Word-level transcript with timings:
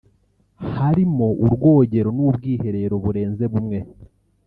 harimo 0.75 1.27
urwogero 1.43 2.09
n’ubwiherero 2.17 2.95
burenze 3.03 3.43
bumwe 3.51 3.79